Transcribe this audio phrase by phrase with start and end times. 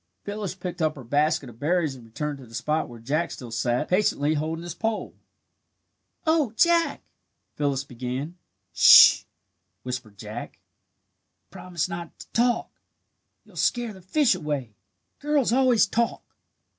[0.23, 3.51] Phyllis picked up her basket of berries and returned to the spot where Jack still
[3.51, 5.13] sat patiently holding his pole.
[6.25, 7.03] "Oh, Jack"
[7.55, 8.35] Phyllis began.
[8.73, 9.27] "Sh h h h!"
[9.83, 10.55] whispered Jack.
[10.55, 12.71] "You promised not to talk.
[13.45, 14.73] You'll scare the fish away.
[15.19, 16.23] Girls always talk."